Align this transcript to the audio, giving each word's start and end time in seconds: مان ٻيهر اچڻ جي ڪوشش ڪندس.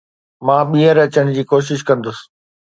مان 0.45 0.63
ٻيهر 0.71 0.97
اچڻ 1.03 1.25
جي 1.35 1.43
ڪوشش 1.51 1.79
ڪندس. 1.87 2.17